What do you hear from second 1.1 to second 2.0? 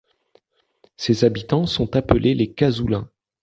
habitants sont